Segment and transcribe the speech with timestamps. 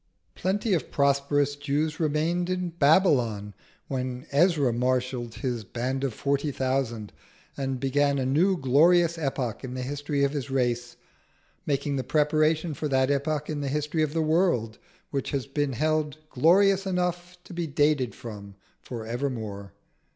[0.33, 3.53] Plenty of prosperous Jews remained in Babylon
[3.87, 7.13] when Ezra marshalled his band of forty thousand
[7.55, 10.95] and began a new glorious epoch in the history of his race,
[11.67, 14.79] making the preparation for that epoch in the history of the world
[15.11, 19.71] which has been held glorious enough to be dated from for evermore.